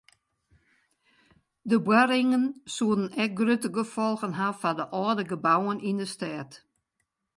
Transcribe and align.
De 1.69 1.77
boarringen 1.85 2.45
soene 2.75 3.07
ek 3.23 3.31
grutte 3.39 3.69
gefolgen 3.77 4.37
ha 4.39 4.47
foar 4.59 4.75
de 4.79 4.85
âlde 5.01 5.23
gebouwen 5.31 5.83
yn 5.89 5.99
de 6.01 6.07
stêd. 6.15 6.49